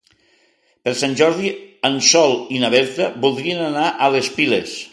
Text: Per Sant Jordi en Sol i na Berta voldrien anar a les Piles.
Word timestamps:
Per 0.87 0.93
Sant 1.01 1.11
Jordi 1.19 1.51
en 1.89 1.99
Sol 2.11 2.33
i 2.57 2.63
na 2.65 2.71
Berta 2.77 3.11
voldrien 3.27 3.65
anar 3.67 3.85
a 4.07 4.09
les 4.17 4.31
Piles. 4.39 4.75